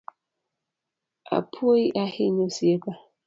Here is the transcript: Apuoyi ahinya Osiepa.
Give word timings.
Apuoyi 1.37 1.85
ahinya 2.03 2.43
Osiepa. 2.49 2.91